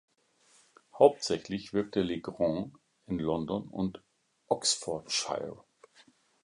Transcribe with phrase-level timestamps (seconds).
[0.97, 2.73] Hauptsächlich wirkte Legrand
[3.05, 4.01] in London und
[4.47, 5.63] Oxfordshire.